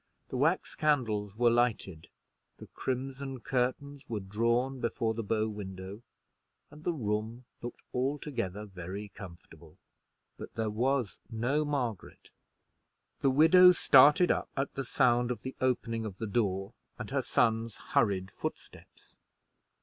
[0.29, 2.07] The wax candles were lighted,
[2.57, 6.01] the crimson curtains were drawn before the bow window,
[6.71, 9.77] and the room looked altogether very comfortable:
[10.37, 12.31] but there was no Margaret.
[13.19, 17.21] The widow started up at the sound of the opening of the door and her
[17.21, 19.17] son's hurried footsteps.